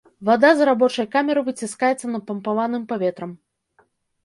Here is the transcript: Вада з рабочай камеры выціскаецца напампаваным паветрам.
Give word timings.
Вада 0.27 0.49
з 0.59 0.65
рабочай 0.69 1.07
камеры 1.17 1.43
выціскаецца 1.51 2.05
напампаваным 2.15 2.83
паветрам. 2.95 3.39